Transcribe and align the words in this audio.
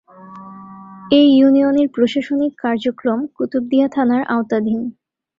এ 1.11 1.21
ইউনিয়নের 1.31 1.87
প্রশাসনিক 1.89 2.51
কার্যক্রম 2.57 3.19
কুতুবদিয়া 3.35 3.87
থানার 3.87 4.23
আওতাধীন। 4.27 4.81